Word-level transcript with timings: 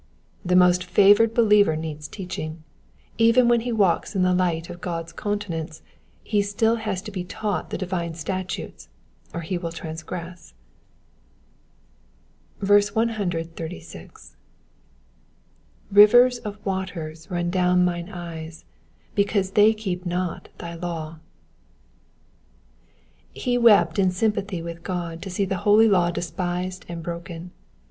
The 0.43 0.55
most 0.55 0.83
favoured 0.85 1.35
believer 1.35 1.75
needs 1.75 2.07
teaching; 2.07 2.63
even 3.19 3.47
when 3.47 3.61
he 3.61 3.71
walks 3.71 4.15
in 4.15 4.23
the 4.23 4.33
light 4.33 4.67
of 4.67 4.81
God's 4.81 5.13
countenance 5.13 5.83
he 6.23 6.39
has 6.41 6.49
still 6.49 6.79
to 6.83 7.11
be 7.11 7.23
taught 7.23 7.69
the 7.69 7.77
divine 7.77 8.15
statutes 8.15 8.89
or 9.31 9.41
he 9.41 9.59
will 9.59 9.71
transgress. 9.71 10.55
136. 12.61 14.35
''^Rivers 15.93 16.39
of 16.43 16.65
waters 16.65 17.29
run 17.29 17.51
down 17.51 17.85
mine 17.85 18.09
eyes, 18.09 18.65
because 19.13 19.51
they 19.51 19.71
keep 19.71 20.03
not 20.07 20.49
thy 20.57 20.73
law,^^ 20.73 21.19
He 23.39 23.55
wept 23.55 23.99
in 23.99 24.09
sympathy 24.09 24.63
with 24.63 24.81
God 24.81 25.21
to 25.21 25.29
see 25.29 25.45
the 25.45 25.57
holy 25.61 25.87
law 25.87 26.09
despised 26.09 26.85
and 26.89 27.03
broken. 27.03 27.51